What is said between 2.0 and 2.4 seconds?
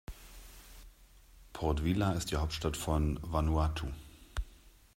ist die